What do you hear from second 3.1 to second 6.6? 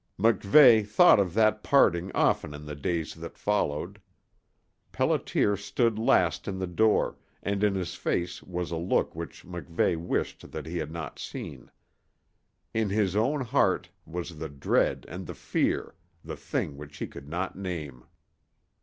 that followed. Pelliter stood last in